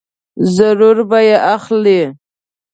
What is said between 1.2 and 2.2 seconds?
یې اخلې!